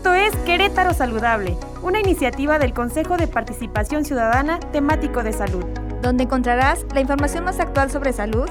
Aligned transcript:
Esto 0.00 0.14
es 0.14 0.34
Querétaro 0.46 0.94
Saludable, 0.94 1.58
una 1.82 2.00
iniciativa 2.00 2.58
del 2.58 2.72
Consejo 2.72 3.18
de 3.18 3.26
Participación 3.26 4.06
Ciudadana 4.06 4.58
temático 4.72 5.22
de 5.22 5.34
salud, 5.34 5.62
donde 6.00 6.24
encontrarás 6.24 6.86
la 6.94 7.02
información 7.02 7.44
más 7.44 7.60
actual 7.60 7.90
sobre 7.90 8.14
salud 8.14 8.48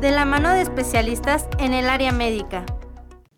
de 0.00 0.10
la 0.10 0.24
mano 0.24 0.50
de 0.50 0.62
especialistas 0.62 1.46
en 1.60 1.74
el 1.74 1.88
área 1.88 2.10
médica. 2.10 2.64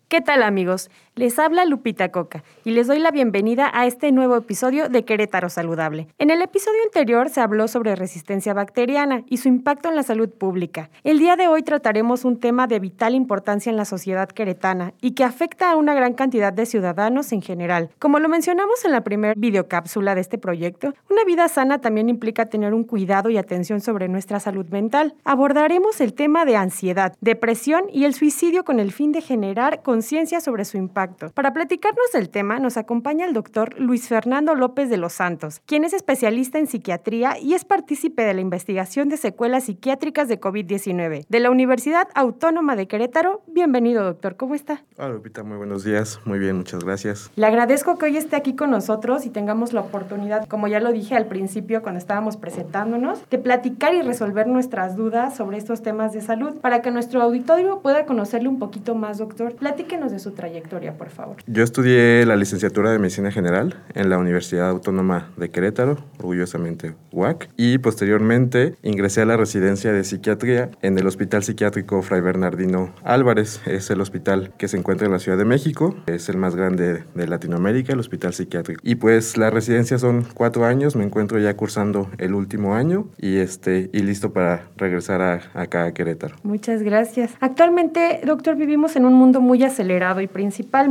¿Qué 0.07 0.19
tal 0.19 0.41
amigos? 0.41 0.89
Les 1.15 1.37
habla 1.37 1.63
Lupita 1.65 2.09
Coca 2.09 2.43
y 2.65 2.71
les 2.71 2.87
doy 2.87 2.97
la 2.97 3.11
bienvenida 3.11 3.69
a 3.71 3.85
este 3.85 4.11
nuevo 4.11 4.35
episodio 4.35 4.89
de 4.89 5.05
Querétaro 5.05 5.47
Saludable. 5.47 6.07
En 6.17 6.31
el 6.31 6.41
episodio 6.41 6.79
anterior 6.85 7.29
se 7.29 7.39
habló 7.39 7.67
sobre 7.67 7.95
resistencia 7.95 8.55
bacteriana 8.55 9.21
y 9.29 9.37
su 9.37 9.47
impacto 9.47 9.89
en 9.89 9.95
la 9.95 10.01
salud 10.01 10.27
pública. 10.29 10.89
El 11.03 11.19
día 11.19 11.35
de 11.35 11.47
hoy 11.47 11.61
trataremos 11.61 12.25
un 12.25 12.39
tema 12.39 12.65
de 12.65 12.79
vital 12.79 13.13
importancia 13.13 13.69
en 13.69 13.77
la 13.77 13.85
sociedad 13.85 14.27
queretana 14.27 14.95
y 15.01 15.11
que 15.11 15.23
afecta 15.23 15.69
a 15.69 15.75
una 15.75 15.93
gran 15.93 16.15
cantidad 16.15 16.51
de 16.51 16.65
ciudadanos 16.65 17.31
en 17.31 17.43
general. 17.43 17.91
Como 17.99 18.17
lo 18.17 18.27
mencionamos 18.27 18.83
en 18.83 18.91
la 18.91 19.03
primera 19.03 19.35
videocápsula 19.37 20.15
de 20.15 20.21
este 20.21 20.39
proyecto, 20.39 20.95
una 21.11 21.23
vida 21.25 21.47
sana 21.47 21.79
también 21.79 22.09
implica 22.09 22.47
tener 22.47 22.73
un 22.73 22.85
cuidado 22.85 23.29
y 23.29 23.37
atención 23.37 23.81
sobre 23.81 24.07
nuestra 24.07 24.39
salud 24.39 24.65
mental. 24.69 25.13
Abordaremos 25.25 26.01
el 26.01 26.15
tema 26.15 26.43
de 26.43 26.55
ansiedad, 26.55 27.15
depresión 27.21 27.83
y 27.91 28.05
el 28.05 28.15
suicidio 28.15 28.65
con 28.65 28.79
el 28.79 28.91
fin 28.91 29.11
de 29.11 29.21
generar 29.21 29.83
conciencia 29.83 30.41
sobre 30.41 30.65
su 30.65 30.77
impacto 30.77 31.02
para 31.33 31.53
platicarnos 31.53 32.11
del 32.13 32.29
tema 32.29 32.59
nos 32.59 32.77
acompaña 32.77 33.25
el 33.25 33.33
doctor 33.33 33.79
Luis 33.79 34.07
Fernando 34.07 34.55
López 34.55 34.89
de 34.89 34.97
los 34.97 35.13
Santos, 35.13 35.61
quien 35.65 35.83
es 35.83 35.93
especialista 35.93 36.59
en 36.59 36.67
psiquiatría 36.67 37.37
y 37.39 37.53
es 37.53 37.65
partícipe 37.65 38.23
de 38.23 38.33
la 38.33 38.41
investigación 38.41 39.09
de 39.09 39.17
secuelas 39.17 39.65
psiquiátricas 39.65 40.27
de 40.27 40.39
COVID-19 40.39 41.25
de 41.27 41.39
la 41.39 41.49
Universidad 41.49 42.07
Autónoma 42.15 42.75
de 42.75 42.87
Querétaro. 42.87 43.41
Bienvenido, 43.47 44.03
doctor. 44.03 44.35
¿Cómo 44.37 44.55
está? 44.55 44.83
Hola, 44.97 45.09
Lupita. 45.09 45.43
Muy 45.43 45.57
buenos 45.57 45.83
días. 45.83 46.19
Muy 46.25 46.39
bien, 46.39 46.57
muchas 46.57 46.83
gracias. 46.83 47.31
Le 47.35 47.45
agradezco 47.45 47.97
que 47.97 48.05
hoy 48.05 48.17
esté 48.17 48.35
aquí 48.35 48.55
con 48.55 48.71
nosotros 48.71 49.25
y 49.25 49.29
tengamos 49.29 49.73
la 49.73 49.81
oportunidad, 49.81 50.47
como 50.47 50.67
ya 50.67 50.79
lo 50.79 50.91
dije 50.91 51.15
al 51.15 51.25
principio 51.25 51.81
cuando 51.81 51.99
estábamos 51.99 52.37
presentándonos, 52.37 53.29
de 53.29 53.37
platicar 53.37 53.93
y 53.93 54.01
resolver 54.01 54.47
nuestras 54.47 54.95
dudas 54.95 55.35
sobre 55.35 55.57
estos 55.57 55.81
temas 55.81 56.13
de 56.13 56.21
salud 56.21 56.55
para 56.61 56.81
que 56.81 56.91
nuestro 56.91 57.21
auditorio 57.21 57.79
pueda 57.79 58.05
conocerle 58.05 58.49
un 58.49 58.59
poquito 58.59 58.95
más, 58.95 59.17
doctor. 59.17 59.55
Platíquenos 59.55 60.11
de 60.11 60.19
su 60.19 60.31
trayectoria 60.31 60.92
por 60.93 61.09
favor. 61.09 61.37
Yo 61.47 61.63
estudié 61.63 62.25
la 62.25 62.35
licenciatura 62.35 62.91
de 62.91 62.99
Medicina 62.99 63.31
General 63.31 63.83
en 63.93 64.09
la 64.09 64.17
Universidad 64.17 64.69
Autónoma 64.69 65.31
de 65.37 65.49
Querétaro, 65.49 65.97
orgullosamente 66.19 66.95
UAC, 67.11 67.49
y 67.57 67.77
posteriormente 67.77 68.75
ingresé 68.81 69.21
a 69.21 69.25
la 69.25 69.37
residencia 69.37 69.91
de 69.91 70.03
psiquiatría 70.03 70.71
en 70.81 70.97
el 70.97 71.07
Hospital 71.07 71.43
Psiquiátrico 71.43 72.01
Fray 72.01 72.21
Bernardino 72.21 72.93
Álvarez. 73.03 73.61
Es 73.65 73.89
el 73.89 74.01
hospital 74.01 74.53
que 74.57 74.67
se 74.67 74.77
encuentra 74.77 75.05
en 75.05 75.13
la 75.13 75.19
Ciudad 75.19 75.37
de 75.37 75.45
México, 75.45 75.95
es 76.07 76.29
el 76.29 76.37
más 76.37 76.55
grande 76.55 77.03
de 77.13 77.27
Latinoamérica, 77.27 77.93
el 77.93 77.99
Hospital 77.99 78.33
Psiquiátrico. 78.33 78.81
Y 78.83 78.95
pues 78.95 79.37
la 79.37 79.49
residencia 79.49 79.97
son 79.97 80.25
cuatro 80.33 80.65
años, 80.65 80.95
me 80.95 81.03
encuentro 81.03 81.39
ya 81.39 81.55
cursando 81.55 82.09
el 82.17 82.33
último 82.33 82.75
año 82.75 83.07
y, 83.17 83.37
este, 83.37 83.89
y 83.93 83.99
listo 83.99 84.33
para 84.33 84.63
regresar 84.77 85.21
a, 85.21 85.41
acá 85.53 85.85
a 85.85 85.93
Querétaro. 85.93 86.35
Muchas 86.43 86.81
gracias. 86.81 87.31
Actualmente, 87.39 88.21
doctor, 88.25 88.55
vivimos 88.55 88.95
en 88.95 89.05
un 89.05 89.13
mundo 89.13 89.41
muy 89.41 89.63
acelerado 89.63 90.21
y 90.21 90.27
principal 90.27 90.82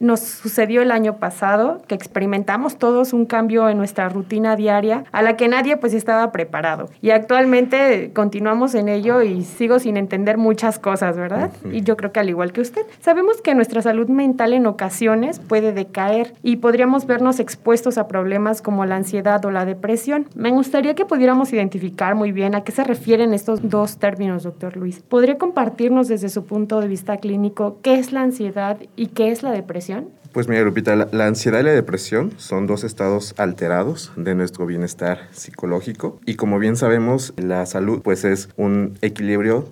nos 0.00 0.20
sucedió 0.20 0.82
el 0.82 0.90
año 0.90 1.16
pasado, 1.16 1.82
que 1.86 1.94
experimentamos 1.94 2.76
todos 2.76 3.12
un 3.12 3.26
cambio 3.26 3.68
en 3.68 3.78
nuestra 3.78 4.08
rutina 4.08 4.56
diaria 4.56 5.04
a 5.12 5.22
la 5.22 5.36
que 5.36 5.48
nadie 5.48 5.76
pues 5.76 5.94
estaba 5.94 6.32
preparado. 6.32 6.88
Y 7.00 7.10
actualmente 7.10 8.12
continuamos 8.14 8.74
en 8.74 8.88
ello 8.88 9.22
y 9.22 9.42
sigo 9.42 9.78
sin 9.78 9.96
entender 9.96 10.38
muchas 10.38 10.78
cosas, 10.78 11.16
¿verdad? 11.16 11.50
Y 11.70 11.82
yo 11.82 11.96
creo 11.96 12.12
que 12.12 12.20
al 12.20 12.28
igual 12.28 12.52
que 12.52 12.60
usted, 12.60 12.82
sabemos 13.00 13.40
que 13.40 13.54
nuestra 13.54 13.82
salud 13.82 14.08
mental 14.08 14.52
en 14.52 14.66
ocasiones 14.66 15.38
puede 15.38 15.72
decaer 15.72 16.32
y 16.42 16.56
podríamos 16.56 17.06
vernos 17.06 17.40
expuestos 17.40 17.98
a 17.98 18.08
problemas 18.08 18.62
como 18.62 18.84
la 18.84 18.96
ansiedad 18.96 19.44
o 19.44 19.50
la 19.50 19.64
depresión. 19.64 20.26
Me 20.34 20.50
gustaría 20.50 20.94
que 20.94 21.04
pudiéramos 21.04 21.52
identificar 21.52 22.14
muy 22.14 22.32
bien 22.32 22.54
a 22.54 22.64
qué 22.64 22.72
se 22.72 22.84
refieren 22.84 23.34
estos 23.34 23.68
dos 23.68 23.98
términos, 23.98 24.42
doctor 24.42 24.76
Luis. 24.76 25.00
¿Podría 25.08 25.38
compartirnos 25.38 26.08
desde 26.08 26.28
su 26.28 26.44
punto 26.44 26.80
de 26.80 26.88
vista 26.88 27.18
clínico 27.18 27.78
qué 27.82 27.94
es 27.94 28.12
la 28.12 28.22
ansiedad 28.22 28.78
y 28.96 29.08
qué 29.08 29.29
es 29.30 29.42
la 29.42 29.52
depresión? 29.52 30.08
Pues 30.32 30.46
mira, 30.46 30.62
Lupita, 30.62 30.94
la, 30.94 31.26
ansiedad 31.26 31.60
y 31.60 31.64
la 31.64 31.72
depresión 31.72 32.32
son 32.36 32.66
dos 32.66 32.84
estados 32.84 33.34
alterados 33.36 34.12
de 34.16 34.34
nuestro 34.34 34.64
bienestar 34.64 35.28
psicológico 35.32 36.20
y 36.24 36.34
como 36.34 36.58
bien 36.58 36.76
sabemos, 36.76 37.34
la 37.36 37.66
salud 37.66 38.00
pues 38.02 38.24
es 38.24 38.48
un 38.56 38.96
equilibrio 39.02 39.68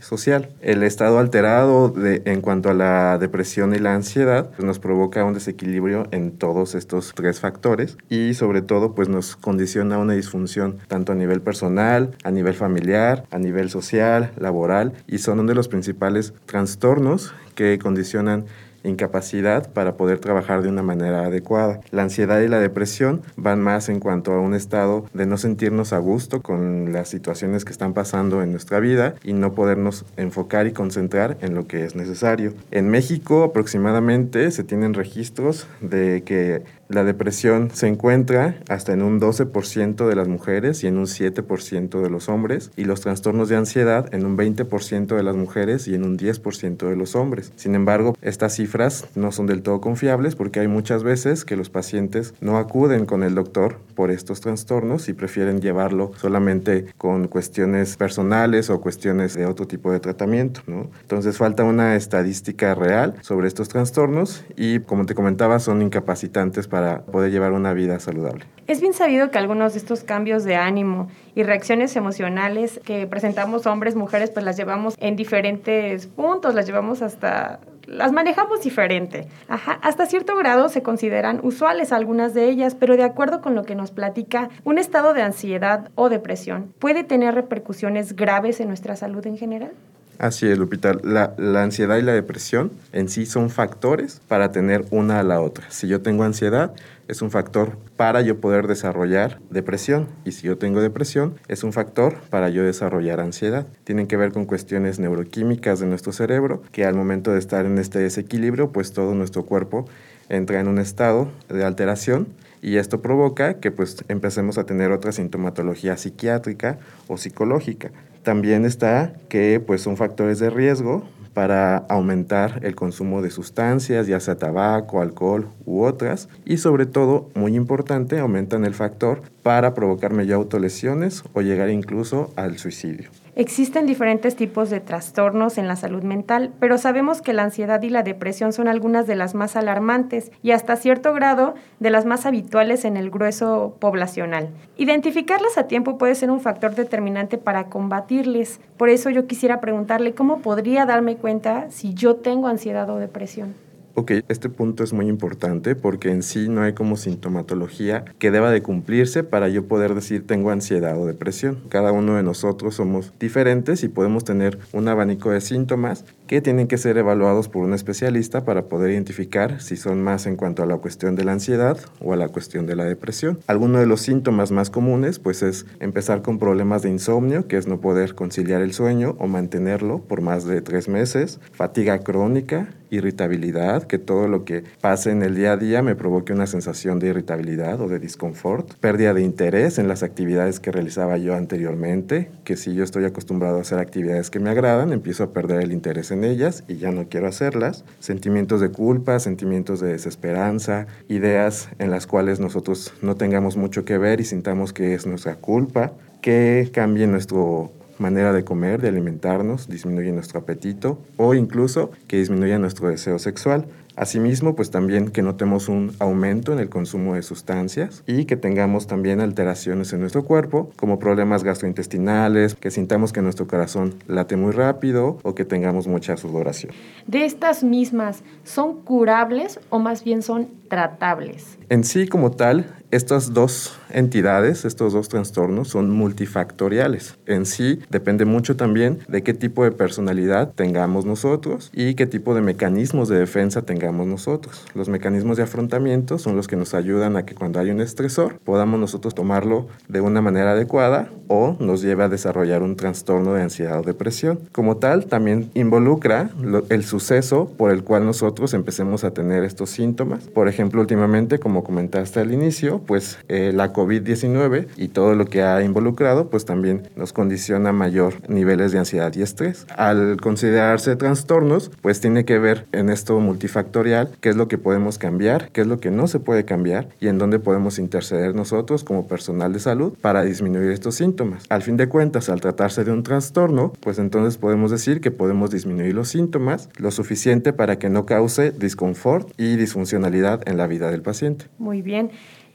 biopsicosocial. 0.00 0.48
El 0.60 0.82
estado 0.82 1.18
alterado 1.18 1.94
en 1.96 2.40
cuanto 2.40 2.70
a 2.70 2.74
la 2.74 3.18
depresión 3.18 3.74
y 3.74 3.78
la 3.78 3.94
ansiedad 3.94 4.50
pues, 4.50 4.64
nos 4.64 4.78
provoca 4.78 5.24
un 5.24 5.34
desequilibrio 5.34 6.06
en 6.10 6.32
todos 6.32 6.74
estos 6.74 7.12
tres 7.14 7.40
factores 7.40 7.96
y 8.08 8.34
sobre 8.34 8.62
todo 8.62 8.94
pues 8.94 9.08
nos 9.08 9.36
condiciona 9.36 9.98
una 9.98 10.14
disfunción 10.14 10.78
tanto 10.88 11.12
a 11.12 11.14
nivel 11.14 11.40
personal, 11.42 12.16
a 12.24 12.30
nivel 12.30 12.54
familiar, 12.54 13.24
a 13.30 13.38
nivel 13.38 13.70
social, 13.70 14.32
laboral 14.38 14.94
y 15.06 15.18
son 15.18 15.40
uno 15.40 15.48
de 15.48 15.54
los 15.54 15.68
principales 15.68 16.32
trastornos 16.46 17.34
que 17.54 17.78
condicionan 17.78 18.46
incapacidad 18.84 19.70
para 19.72 19.96
poder 19.96 20.18
trabajar 20.18 20.62
de 20.62 20.68
una 20.68 20.82
manera 20.82 21.24
adecuada. 21.26 21.80
La 21.90 22.02
ansiedad 22.02 22.40
y 22.40 22.48
la 22.48 22.60
depresión 22.60 23.22
van 23.36 23.60
más 23.60 23.88
en 23.88 24.00
cuanto 24.00 24.32
a 24.32 24.40
un 24.40 24.54
estado 24.54 25.06
de 25.14 25.26
no 25.26 25.36
sentirnos 25.36 25.92
a 25.92 25.98
gusto 25.98 26.42
con 26.42 26.92
las 26.92 27.08
situaciones 27.08 27.64
que 27.64 27.72
están 27.72 27.94
pasando 27.94 28.42
en 28.42 28.52
nuestra 28.52 28.80
vida 28.80 29.14
y 29.24 29.32
no 29.32 29.54
podernos 29.54 30.04
enfocar 30.16 30.66
y 30.66 30.72
concentrar 30.72 31.36
en 31.40 31.54
lo 31.54 31.66
que 31.66 31.84
es 31.84 31.94
necesario. 31.94 32.54
En 32.70 32.88
México 32.88 33.42
aproximadamente 33.42 34.50
se 34.50 34.64
tienen 34.64 34.94
registros 34.94 35.66
de 35.80 36.22
que 36.24 36.62
la 36.90 37.04
depresión 37.04 37.70
se 37.72 37.86
encuentra 37.86 38.56
hasta 38.68 38.92
en 38.92 39.02
un 39.02 39.20
12% 39.20 40.08
de 40.08 40.16
las 40.16 40.26
mujeres 40.26 40.82
y 40.82 40.88
en 40.88 40.98
un 40.98 41.06
7% 41.06 42.02
de 42.02 42.10
los 42.10 42.28
hombres 42.28 42.72
y 42.76 42.84
los 42.84 43.00
trastornos 43.00 43.48
de 43.48 43.56
ansiedad 43.56 44.12
en 44.12 44.26
un 44.26 44.36
20% 44.36 45.14
de 45.14 45.22
las 45.22 45.36
mujeres 45.36 45.86
y 45.86 45.94
en 45.94 46.04
un 46.04 46.18
10% 46.18 46.88
de 46.88 46.96
los 46.96 47.14
hombres. 47.14 47.52
Sin 47.54 47.76
embargo, 47.76 48.16
estas 48.22 48.56
cifras 48.56 49.06
no 49.14 49.30
son 49.30 49.46
del 49.46 49.62
todo 49.62 49.80
confiables 49.80 50.34
porque 50.34 50.58
hay 50.58 50.66
muchas 50.66 51.04
veces 51.04 51.44
que 51.44 51.56
los 51.56 51.70
pacientes 51.70 52.34
no 52.40 52.58
acuden 52.58 53.06
con 53.06 53.22
el 53.22 53.36
doctor 53.36 53.78
por 53.94 54.10
estos 54.10 54.40
trastornos 54.40 55.08
y 55.08 55.12
prefieren 55.12 55.60
llevarlo 55.60 56.10
solamente 56.16 56.86
con 56.98 57.28
cuestiones 57.28 57.96
personales 57.96 58.68
o 58.68 58.80
cuestiones 58.80 59.34
de 59.34 59.46
otro 59.46 59.68
tipo 59.68 59.92
de 59.92 60.00
tratamiento. 60.00 60.62
Entonces 61.02 61.36
falta 61.36 61.62
una 61.62 61.94
estadística 61.94 62.74
real 62.74 63.14
sobre 63.20 63.46
estos 63.46 63.68
trastornos 63.68 64.44
y 64.56 64.80
como 64.80 65.06
te 65.06 65.14
comentaba 65.14 65.60
son 65.60 65.82
incapacitantes 65.82 66.66
para 66.66 66.79
para 66.80 67.02
poder 67.02 67.30
llevar 67.30 67.52
una 67.52 67.74
vida 67.74 68.00
saludable. 68.00 68.46
Es 68.66 68.80
bien 68.80 68.94
sabido 68.94 69.30
que 69.30 69.36
algunos 69.36 69.74
de 69.74 69.80
estos 69.80 70.02
cambios 70.02 70.44
de 70.44 70.56
ánimo 70.56 71.08
y 71.34 71.42
reacciones 71.42 71.94
emocionales 71.94 72.80
que 72.86 73.06
presentamos 73.06 73.66
hombres, 73.66 73.96
mujeres, 73.96 74.30
pues 74.30 74.46
las 74.46 74.56
llevamos 74.56 74.94
en 74.98 75.14
diferentes 75.14 76.06
puntos, 76.06 76.54
las 76.54 76.66
llevamos 76.66 77.02
hasta 77.02 77.60
las 77.86 78.12
manejamos 78.12 78.62
diferente. 78.62 79.26
Ajá, 79.48 79.78
hasta 79.82 80.06
cierto 80.06 80.36
grado 80.36 80.70
se 80.70 80.82
consideran 80.82 81.40
usuales 81.42 81.92
algunas 81.92 82.32
de 82.32 82.48
ellas, 82.48 82.74
pero 82.74 82.96
de 82.96 83.02
acuerdo 83.02 83.42
con 83.42 83.54
lo 83.54 83.64
que 83.64 83.74
nos 83.74 83.90
platica, 83.90 84.48
un 84.64 84.78
estado 84.78 85.12
de 85.12 85.20
ansiedad 85.20 85.90
o 85.96 86.08
depresión 86.08 86.72
puede 86.78 87.04
tener 87.04 87.34
repercusiones 87.34 88.16
graves 88.16 88.58
en 88.60 88.68
nuestra 88.68 88.96
salud 88.96 89.26
en 89.26 89.36
general. 89.36 89.72
Así 90.20 90.46
es, 90.46 90.58
Lupita. 90.58 90.98
La, 91.02 91.32
la, 91.38 91.62
ansiedad 91.62 91.96
y 91.96 92.02
la 92.02 92.12
depresión 92.12 92.72
en 92.92 93.08
sí 93.08 93.24
son 93.24 93.48
factores 93.48 94.20
para 94.28 94.52
tener 94.52 94.84
una 94.90 95.18
a 95.18 95.22
la 95.22 95.40
otra. 95.40 95.70
Si 95.70 95.88
yo 95.88 96.02
tengo 96.02 96.24
ansiedad, 96.24 96.74
es 97.08 97.22
un 97.22 97.30
factor 97.30 97.78
para 97.96 98.20
yo 98.20 98.38
poder 98.38 98.66
desarrollar 98.66 99.40
depresión. 99.48 100.08
Y 100.26 100.32
si 100.32 100.46
yo 100.46 100.58
tengo 100.58 100.82
depresión, 100.82 101.36
es 101.48 101.64
un 101.64 101.72
factor 101.72 102.18
para 102.28 102.50
yo 102.50 102.62
desarrollar 102.62 103.18
ansiedad. 103.18 103.66
Tienen 103.84 104.06
que 104.06 104.18
ver 104.18 104.32
con 104.32 104.44
cuestiones 104.44 104.98
neuroquímicas 104.98 105.80
de 105.80 105.86
nuestro 105.86 106.12
cerebro, 106.12 106.60
que 106.70 106.84
al 106.84 106.94
momento 106.94 107.32
de 107.32 107.38
estar 107.38 107.64
en 107.64 107.78
este 107.78 107.98
desequilibrio, 107.98 108.72
pues 108.72 108.92
todo 108.92 109.14
nuestro 109.14 109.46
cuerpo 109.46 109.86
entra 110.28 110.60
en 110.60 110.68
un 110.68 110.78
estado 110.78 111.30
de 111.48 111.64
alteración 111.64 112.28
y 112.62 112.76
esto 112.76 113.00
provoca 113.00 113.54
que 113.60 113.70
pues 113.70 114.04
empecemos 114.08 114.58
a 114.58 114.64
tener 114.64 114.92
otra 114.92 115.12
sintomatología 115.12 115.96
psiquiátrica 115.96 116.78
o 117.08 117.16
psicológica. 117.16 117.90
También 118.22 118.64
está 118.64 119.14
que 119.28 119.62
pues 119.64 119.80
son 119.80 119.96
factores 119.96 120.38
de 120.38 120.50
riesgo 120.50 121.04
para 121.34 121.76
aumentar 121.76 122.60
el 122.64 122.74
consumo 122.74 123.22
de 123.22 123.30
sustancias, 123.30 124.06
ya 124.06 124.20
sea 124.20 124.36
tabaco, 124.36 125.00
alcohol 125.00 125.48
u 125.64 125.82
otras, 125.84 126.28
y 126.44 126.56
sobre 126.56 126.86
todo, 126.86 127.30
muy 127.34 127.54
importante, 127.54 128.18
aumentan 128.18 128.64
el 128.64 128.74
factor 128.74 129.22
para 129.42 129.72
provocarme 129.74 130.26
ya 130.26 130.34
autolesiones 130.34 131.22
o 131.32 131.40
llegar 131.40 131.70
incluso 131.70 132.32
al 132.36 132.58
suicidio. 132.58 133.10
Existen 133.40 133.86
diferentes 133.86 134.36
tipos 134.36 134.68
de 134.68 134.80
trastornos 134.80 135.56
en 135.56 135.66
la 135.66 135.74
salud 135.74 136.02
mental, 136.02 136.52
pero 136.60 136.76
sabemos 136.76 137.22
que 137.22 137.32
la 137.32 137.42
ansiedad 137.42 137.80
y 137.80 137.88
la 137.88 138.02
depresión 138.02 138.52
son 138.52 138.68
algunas 138.68 139.06
de 139.06 139.16
las 139.16 139.34
más 139.34 139.56
alarmantes 139.56 140.30
y 140.42 140.50
hasta 140.50 140.76
cierto 140.76 141.14
grado 141.14 141.54
de 141.78 141.88
las 141.88 142.04
más 142.04 142.26
habituales 142.26 142.84
en 142.84 142.98
el 142.98 143.08
grueso 143.08 143.78
poblacional. 143.80 144.50
Identificarlas 144.76 145.56
a 145.56 145.68
tiempo 145.68 145.96
puede 145.96 146.16
ser 146.16 146.30
un 146.30 146.42
factor 146.42 146.74
determinante 146.74 147.38
para 147.38 147.70
combatirles. 147.70 148.60
Por 148.76 148.90
eso 148.90 149.08
yo 149.08 149.26
quisiera 149.26 149.62
preguntarle 149.62 150.12
cómo 150.12 150.42
podría 150.42 150.84
darme 150.84 151.16
cuenta 151.16 151.70
si 151.70 151.94
yo 151.94 152.16
tengo 152.16 152.46
ansiedad 152.46 152.90
o 152.90 152.98
depresión. 152.98 153.54
Ok, 153.94 154.12
este 154.28 154.48
punto 154.48 154.84
es 154.84 154.92
muy 154.92 155.08
importante 155.08 155.74
porque 155.74 156.10
en 156.10 156.22
sí 156.22 156.48
no 156.48 156.62
hay 156.62 156.74
como 156.74 156.96
sintomatología 156.96 158.04
que 158.18 158.30
deba 158.30 158.52
de 158.52 158.62
cumplirse 158.62 159.24
para 159.24 159.48
yo 159.48 159.66
poder 159.66 159.94
decir 159.94 160.26
tengo 160.26 160.50
ansiedad 160.50 160.96
o 160.96 161.06
depresión. 161.06 161.58
Cada 161.68 161.90
uno 161.90 162.14
de 162.14 162.22
nosotros 162.22 162.76
somos 162.76 163.12
diferentes 163.18 163.82
y 163.82 163.88
podemos 163.88 164.24
tener 164.24 164.58
un 164.72 164.86
abanico 164.86 165.30
de 165.30 165.40
síntomas 165.40 166.04
que 166.30 166.40
tienen 166.40 166.68
que 166.68 166.78
ser 166.78 166.96
evaluados 166.96 167.48
por 167.48 167.64
un 167.64 167.74
especialista 167.74 168.44
para 168.44 168.66
poder 168.66 168.92
identificar 168.92 169.60
si 169.60 169.76
son 169.76 170.00
más 170.00 170.26
en 170.26 170.36
cuanto 170.36 170.62
a 170.62 170.66
la 170.66 170.76
cuestión 170.76 171.16
de 171.16 171.24
la 171.24 171.32
ansiedad 171.32 171.76
o 171.98 172.12
a 172.12 172.16
la 172.16 172.28
cuestión 172.28 172.66
de 172.66 172.76
la 172.76 172.84
depresión. 172.84 173.40
Alguno 173.48 173.80
de 173.80 173.86
los 173.86 174.02
síntomas 174.02 174.52
más 174.52 174.70
comunes 174.70 175.18
pues 175.18 175.42
es 175.42 175.66
empezar 175.80 176.22
con 176.22 176.38
problemas 176.38 176.82
de 176.82 176.90
insomnio, 176.90 177.48
que 177.48 177.56
es 177.56 177.66
no 177.66 177.80
poder 177.80 178.14
conciliar 178.14 178.62
el 178.62 178.72
sueño 178.72 179.16
o 179.18 179.26
mantenerlo 179.26 180.02
por 180.02 180.20
más 180.20 180.44
de 180.44 180.60
tres 180.60 180.88
meses, 180.88 181.40
fatiga 181.50 181.98
crónica, 181.98 182.68
irritabilidad, 182.90 183.84
que 183.84 183.98
todo 183.98 184.28
lo 184.28 184.44
que 184.44 184.64
pase 184.80 185.10
en 185.10 185.22
el 185.22 185.34
día 185.34 185.52
a 185.52 185.56
día 185.56 185.82
me 185.82 185.94
provoque 185.94 186.32
una 186.32 186.46
sensación 186.46 186.98
de 186.98 187.08
irritabilidad 187.08 187.80
o 187.80 187.88
de 187.88 187.98
disconfort, 187.98 188.74
pérdida 188.74 189.14
de 189.14 189.22
interés 189.22 189.78
en 189.78 189.88
las 189.88 190.02
actividades 190.02 190.60
que 190.60 190.72
realizaba 190.72 191.16
yo 191.16 191.34
anteriormente, 191.34 192.30
que 192.44 192.56
si 192.56 192.74
yo 192.74 192.84
estoy 192.84 193.04
acostumbrado 193.04 193.58
a 193.58 193.60
hacer 193.62 193.78
actividades 193.78 194.30
que 194.30 194.40
me 194.40 194.50
agradan, 194.50 194.92
empiezo 194.92 195.24
a 195.24 195.32
perder 195.32 195.62
el 195.62 195.72
interés 195.72 196.10
en 196.10 196.19
ellas 196.24 196.64
y 196.68 196.76
ya 196.76 196.90
no 196.90 197.08
quiero 197.08 197.28
hacerlas, 197.28 197.84
sentimientos 197.98 198.60
de 198.60 198.70
culpa, 198.70 199.18
sentimientos 199.20 199.80
de 199.80 199.92
desesperanza, 199.92 200.86
ideas 201.08 201.68
en 201.78 201.90
las 201.90 202.06
cuales 202.06 202.40
nosotros 202.40 202.92
no 203.02 203.16
tengamos 203.16 203.56
mucho 203.56 203.84
que 203.84 203.98
ver 203.98 204.20
y 204.20 204.24
sintamos 204.24 204.72
que 204.72 204.94
es 204.94 205.06
nuestra 205.06 205.36
culpa, 205.36 205.92
que 206.20 206.70
cambie 206.72 207.06
nuestro 207.06 207.72
manera 208.00 208.32
de 208.32 208.44
comer, 208.44 208.80
de 208.80 208.88
alimentarnos, 208.88 209.68
disminuye 209.68 210.12
nuestro 210.12 210.40
apetito 210.40 210.98
o 211.16 211.34
incluso 211.34 211.90
que 212.08 212.16
disminuya 212.16 212.58
nuestro 212.58 212.88
deseo 212.88 213.18
sexual. 213.18 213.66
Asimismo, 213.96 214.56
pues 214.56 214.70
también 214.70 215.10
que 215.10 215.20
notemos 215.20 215.68
un 215.68 215.92
aumento 215.98 216.52
en 216.52 216.58
el 216.58 216.70
consumo 216.70 217.16
de 217.16 217.22
sustancias 217.22 218.02
y 218.06 218.24
que 218.24 218.36
tengamos 218.36 218.86
también 218.86 219.20
alteraciones 219.20 219.92
en 219.92 220.00
nuestro 220.00 220.24
cuerpo, 220.24 220.70
como 220.76 220.98
problemas 220.98 221.44
gastrointestinales, 221.44 222.54
que 222.54 222.70
sintamos 222.70 223.12
que 223.12 223.20
nuestro 223.20 223.46
corazón 223.46 223.96
late 224.06 224.36
muy 224.36 224.52
rápido 224.52 225.18
o 225.22 225.34
que 225.34 225.44
tengamos 225.44 225.86
mucha 225.86 226.16
sudoración. 226.16 226.72
De 227.06 227.24
estas 227.24 227.62
mismas, 227.62 228.22
¿son 228.44 228.80
curables 228.82 229.60
o 229.68 229.78
más 229.80 230.02
bien 230.02 230.22
son 230.22 230.48
tratables? 230.68 231.58
En 231.68 231.84
sí, 231.84 232.06
como 232.06 232.30
tal, 232.30 232.72
estas 232.90 233.32
dos 233.32 233.78
entidades, 233.92 234.64
estos 234.64 234.92
dos 234.92 235.08
trastornos 235.08 235.68
son 235.68 235.90
multifactoriales. 235.90 237.18
En 237.26 237.46
sí 237.46 237.80
depende 237.88 238.24
mucho 238.24 238.56
también 238.56 238.98
de 239.08 239.22
qué 239.22 239.34
tipo 239.34 239.64
de 239.64 239.72
personalidad 239.72 240.52
tengamos 240.54 241.04
nosotros 241.06 241.70
y 241.72 241.94
qué 241.94 242.06
tipo 242.06 242.34
de 242.34 242.40
mecanismos 242.40 243.08
de 243.08 243.18
defensa 243.18 243.62
tengamos 243.62 244.06
nosotros. 244.06 244.64
Los 244.74 244.88
mecanismos 244.88 245.36
de 245.36 245.44
afrontamiento 245.44 246.18
son 246.18 246.36
los 246.36 246.48
que 246.48 246.56
nos 246.56 246.74
ayudan 246.74 247.16
a 247.16 247.24
que 247.24 247.34
cuando 247.34 247.60
hay 247.60 247.70
un 247.70 247.80
estresor 247.80 248.38
podamos 248.44 248.80
nosotros 248.80 249.14
tomarlo 249.14 249.68
de 249.88 250.00
una 250.00 250.20
manera 250.20 250.52
adecuada 250.52 251.10
o 251.28 251.56
nos 251.60 251.82
lleve 251.82 252.04
a 252.04 252.08
desarrollar 252.08 252.62
un 252.62 252.76
trastorno 252.76 253.34
de 253.34 253.42
ansiedad 253.42 253.78
o 253.78 253.82
depresión. 253.82 254.40
Como 254.52 254.78
tal, 254.78 255.06
también 255.06 255.50
involucra 255.54 256.30
el 256.68 256.84
suceso 256.84 257.52
por 257.56 257.70
el 257.70 257.84
cual 257.84 258.04
nosotros 258.04 258.52
empecemos 258.54 259.04
a 259.04 259.12
tener 259.12 259.44
estos 259.44 259.70
síntomas. 259.70 260.24
Por 260.24 260.48
ejemplo, 260.48 260.80
últimamente, 260.80 261.38
como 261.38 261.62
comentaste 261.62 262.18
al 262.18 262.32
inicio, 262.32 262.79
pues 262.86 263.18
eh, 263.28 263.52
la 263.54 263.72
COVID-19 263.72 264.66
y 264.76 264.88
todo 264.88 265.14
lo 265.14 265.26
que 265.26 265.42
ha 265.42 265.62
involucrado, 265.62 266.30
pues 266.30 266.44
también 266.44 266.88
nos 266.96 267.12
condiciona 267.12 267.72
mayor 267.72 268.14
niveles 268.28 268.72
de 268.72 268.78
ansiedad 268.78 269.12
y 269.14 269.22
estrés. 269.22 269.66
Al 269.76 270.16
considerarse 270.20 270.96
trastornos, 270.96 271.70
pues 271.80 272.00
tiene 272.00 272.24
que 272.24 272.38
ver 272.38 272.66
en 272.72 272.90
esto 272.90 273.18
multifactorial 273.20 274.10
qué 274.20 274.30
es 274.30 274.36
lo 274.36 274.48
que 274.48 274.58
podemos 274.58 274.98
cambiar, 274.98 275.50
qué 275.52 275.62
es 275.62 275.66
lo 275.66 275.80
que 275.80 275.90
no 275.90 276.06
se 276.06 276.20
puede 276.20 276.44
cambiar 276.44 276.88
y 277.00 277.08
en 277.08 277.18
dónde 277.18 277.38
podemos 277.38 277.78
interceder 277.78 278.34
nosotros 278.34 278.84
como 278.84 279.06
personal 279.06 279.52
de 279.52 279.60
salud 279.60 279.94
para 280.00 280.22
disminuir 280.22 280.70
estos 280.70 280.94
síntomas. 280.94 281.44
Al 281.48 281.62
fin 281.62 281.76
de 281.76 281.88
cuentas, 281.88 282.28
al 282.28 282.40
tratarse 282.40 282.84
de 282.84 282.92
un 282.92 283.02
trastorno, 283.02 283.72
pues 283.80 283.98
entonces 283.98 284.38
podemos 284.38 284.70
decir 284.70 285.00
que 285.00 285.10
podemos 285.10 285.50
disminuir 285.50 285.94
los 285.94 286.08
síntomas 286.08 286.68
lo 286.76 286.90
suficiente 286.90 287.52
para 287.52 287.78
que 287.78 287.88
no 287.88 288.06
cause 288.06 288.52
disconfort 288.52 289.30
y 289.36 289.56
disfuncionalidad 289.56 290.46
en 290.48 290.56
la 290.56 290.66
vida 290.66 290.90
del 290.90 291.02
paciente. 291.02 291.46
Muy 291.58 291.82
bien. 291.82 292.10